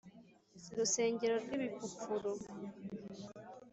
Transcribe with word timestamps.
rusengo 0.77 1.23
rw’ibipfupfuru 1.39 2.31